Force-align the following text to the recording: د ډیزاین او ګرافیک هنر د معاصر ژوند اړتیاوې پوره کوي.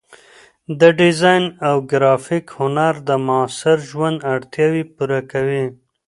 د 0.79 0.81
ډیزاین 0.99 1.45
او 1.67 1.75
ګرافیک 1.91 2.45
هنر 2.59 2.93
د 3.07 3.09
معاصر 3.27 3.77
ژوند 3.89 4.17
اړتیاوې 4.33 4.83
پوره 4.95 5.19
کوي. 5.31 5.65